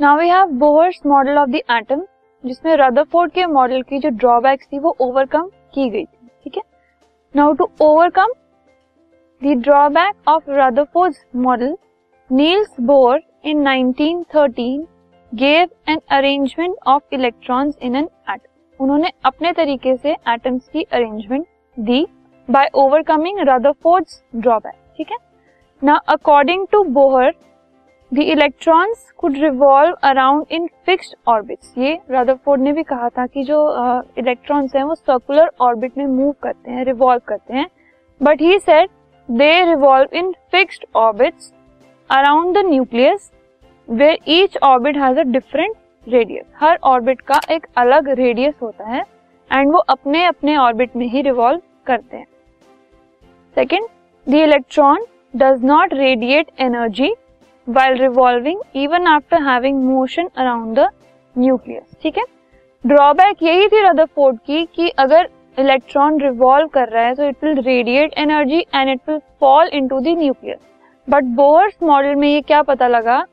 [0.00, 2.02] Now we have Bohr's model of the atom
[2.44, 6.62] जिसमें Rutherford के model की जो ड्रॉबैक्स थी, वो ओवरकम की गई थी, ठीक है?
[7.34, 8.32] Now to overcome
[9.42, 11.76] the drawback of Rutherford model
[12.30, 14.86] Niels Bohr in 1913
[15.32, 21.46] gave an arrangement of electrons in an atom उन्होंने अपने तरीके से एटम्स की अरेंजमेंट
[21.76, 22.04] दी
[22.48, 25.18] बाय ओवरकमिंग रदरफोर्ड्स ड्रॉबैक ठीक है?
[25.82, 27.32] ना according to Bohr
[28.12, 33.44] the electrons could revolve around in fixed orbits ये रदरफोर्ड ने भी कहा था कि
[33.44, 33.58] जो
[34.18, 37.66] इलेक्ट्रॉन्स uh, हैं वो सर्कुलर ऑर्बिट में मूव करते हैं रिवॉल्व करते हैं.
[38.20, 38.88] But he said
[39.28, 41.52] they revolve in fixed orbits
[42.10, 43.30] around the nucleus
[43.88, 49.04] where each orbit has a different radius her orbit का एक अलग रेडियस होता है
[49.50, 52.26] एंड वो अपने अपने ऑर्बिट में ही रिवॉल्व करते हैं.
[53.56, 53.88] Second
[54.26, 57.14] the electron does not radiate energy
[57.70, 60.88] while revolving even after having motion around the
[61.36, 62.24] nucleus ठीक है?
[62.84, 67.60] ड्रॉबैक यही थी रदरफोर्ड की कि अगर इलेक्ट्रॉन रिवॉल्व कर रहा है तो it will
[67.62, 70.58] radiate energy and it will fall into the nucleus
[71.08, 73.24] but Bohr's model में ये क्या पता लगा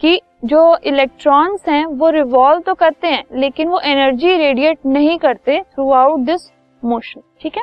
[0.00, 5.60] कि जो इलेक्ट्रॉन्स हैं, वो रिवॉल्व तो करते हैं, लेकिन वो एनर्जी रेडिएट नहीं करते
[5.62, 6.50] थ्रू आउट दिस
[6.82, 7.62] मोशन ठीक है?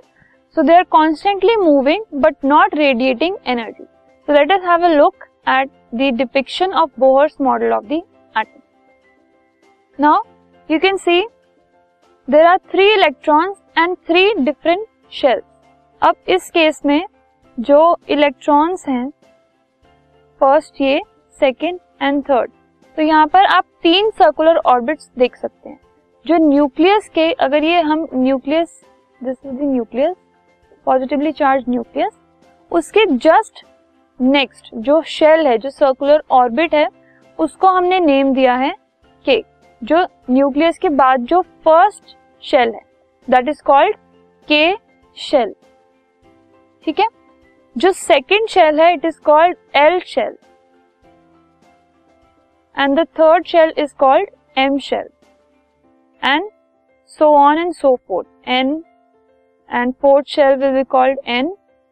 [0.55, 5.25] So they are constantly moving but not radiating energy so let us have a look
[5.47, 8.59] at the depiction of Bohr's model of the atom
[9.99, 10.21] now
[10.69, 11.21] you can see
[12.27, 15.43] there are three electrons and three different shells
[16.01, 17.01] अब इस case में
[17.57, 19.09] जो electrons हैं
[20.41, 21.01] first ये
[21.39, 22.51] second and third
[22.97, 25.79] तो यहाँ पर आप तीन सर्कुलर ऑर्बिट्स देख सकते हैं।
[26.25, 28.81] जो न्यूक्लियस के, अगर ये हम nucleus
[29.21, 30.15] this is nucleus
[30.87, 32.11] positively charge nucleus
[32.71, 33.63] उसके जस्ट
[34.21, 36.87] नेक्स्ट जो शेल है, जो सर्कुलर ऑर्बिट है,
[37.39, 38.73] उसको हमने नेम दिया है
[39.25, 39.41] के
[39.81, 42.81] जो न्यूक्लियस के बाद जो फ़र्स्ट शेल है
[43.27, 43.95] that is called
[44.47, 44.75] K
[45.17, 45.53] shell
[46.85, 47.07] ठीक है?
[47.75, 50.35] जो सेकेंड शेल है it is called L shell
[52.77, 55.09] and the third shell is called M shell
[56.21, 56.49] and
[57.09, 58.83] so on and so forth N
[59.69, 61.51] and fourth shell will be called N.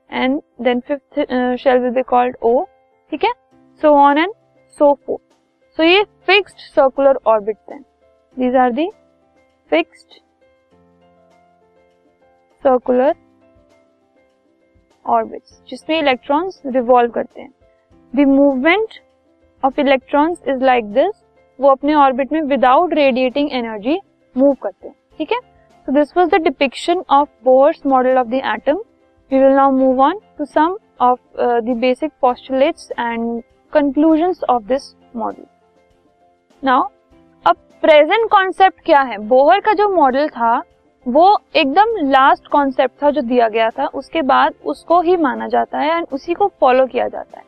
[0.09, 1.19] And then fifth
[1.59, 2.63] shell will be called O
[3.11, 3.31] ठीक है
[3.81, 4.33] so on and
[4.79, 5.19] so फो
[5.79, 7.81] so ये fixed circular orbit हैं.
[8.37, 8.89] These are the
[9.71, 10.19] fixed
[12.63, 13.15] circular
[15.05, 17.51] orbits जिसमें electrons revolve करते हैं.
[18.13, 18.99] The movement
[19.63, 21.23] of electrons is like this
[21.59, 23.99] वो अपने ऑर्बिट में विदाउट रेडिएटिंग एनर्जी
[24.35, 25.39] मूव करते हैं, ठीक है?
[25.87, 28.81] So this was the depiction of Bohr's model of the atom
[29.31, 31.19] we will now move on to some of
[31.61, 33.41] the basic postulates and
[33.73, 35.45] conclusions of this model
[36.63, 36.83] now
[37.45, 39.17] अब present concept क्या है?
[39.17, 40.61] Bohr का जो model था,
[41.05, 45.79] वो एकदम last concept था जो दिया गया था। उसके बाद उसको ही माना जाता
[45.79, 47.45] है एंड उसी को फॉलो किया जाता है।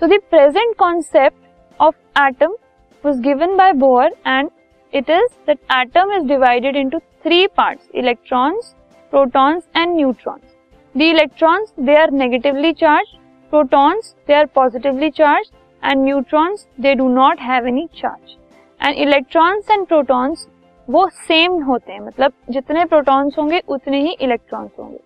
[0.00, 1.94] So the present concept of
[2.26, 2.56] atom
[3.04, 4.50] was given by Bohr and
[4.92, 8.74] it is that atom is divided into three parts electrons
[9.12, 10.49] protons and neutrons.
[10.94, 13.16] The electrons they are negatively charged,
[13.52, 15.52] protons they are positively charged.
[15.82, 18.32] And neutrons they do not have any charge.
[18.80, 20.48] And electrons and protons
[20.88, 24.98] वो same होते हैं। मतलब जितने protons होंगे उतने ही electrons होंगे।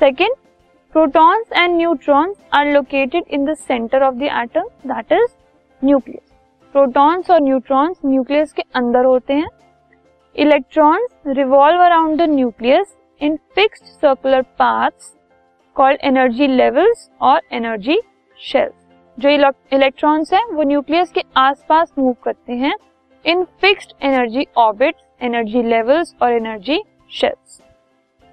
[0.00, 0.34] Second
[0.94, 5.26] protons and neutrons are located in the center of the atom that is
[5.82, 6.32] nucleus
[6.74, 9.48] protons और न्यूट्रॉन्स न्यूक्लियस के अंदर होते हैं।
[10.36, 15.14] Electrons revolve around the nucleus in fixed circular paths
[15.76, 18.00] called energy levels और energy
[18.38, 18.74] shells
[19.18, 22.74] जो electrons हैं, वो nucleus के आसपास मूव करते हैं
[23.24, 27.60] in fixed energy orbits energy levels और energy shells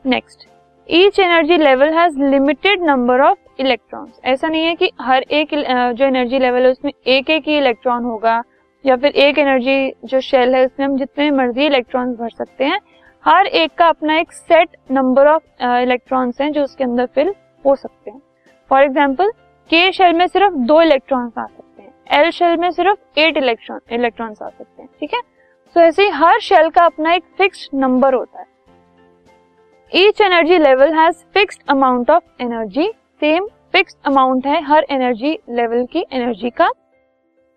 [0.06, 0.48] next
[0.90, 5.54] each energy level has limited number of electrons ऐसा नहीं है कि हर एक
[5.96, 8.42] जो एनर्जी लेवल है, उसमें एक एक ही इलेक्ट्रॉन होगा
[8.86, 12.80] या फिर एक एनर्जी जो शेल है, उसमें हम जितने मर्ज़ी इलेक्ट्रॉन्स भर सकते हैं
[13.26, 17.34] हर एक का अपना एक सेट नंबर ऑफ़ इलेक्ट्रॉन्स हैं जो उसके अंदर फिल
[17.66, 18.22] हो सकते हैं।
[18.72, 19.32] फॉर एग्ज़ाम्पल
[19.70, 23.80] के शेल में सिर्फ़ दो इलेक्ट्रॉन्स आ सकते हैं। एल शेल में सिर्फ़ एट इलेक्ट्रॉन
[23.92, 25.22] इलेक्ट्रॉन्स आ सकते हैं। ठीक है?
[25.76, 28.46] सो ऐसे ही हर शेल का अपना एक फिक्स नंबर होता है।
[29.92, 35.86] Each energy level has fixed amount of energy same fix amount है हर एनर्जी लेवल
[35.86, 36.70] की एनर्जी का।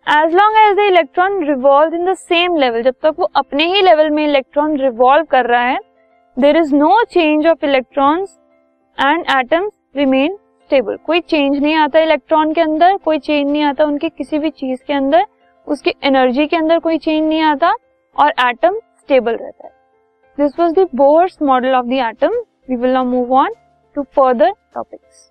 [0.09, 3.81] As long as the electron revolve in the same level जब तक वो अपने ही
[3.83, 5.79] लेवल में इलेक्ट्रॉन रिवॉल्व कर रहा है
[6.37, 8.39] there is no change of electrons
[8.99, 13.85] and atoms remain stable कोई चेंज नहीं आता इलेक्ट्रॉन के अंदर, कोई चेंज नहीं आता
[13.85, 15.27] उनके किसी भी चीज़ के अंदर,
[15.67, 17.75] उसकी एनर्जी के अंदर कोई चेंज नहीं आता
[18.17, 19.73] और एटम स्टेबल रहता है।
[20.39, 23.55] This was the Bohr's model of the atom we will now move on
[23.97, 25.31] to further topics